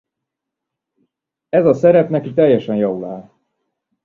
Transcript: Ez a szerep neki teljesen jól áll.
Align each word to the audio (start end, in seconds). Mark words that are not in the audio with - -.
Ez 1.49 1.65
a 1.65 1.73
szerep 1.73 2.09
neki 2.09 2.33
teljesen 2.33 2.75
jól 2.75 3.05
áll. 3.05 3.29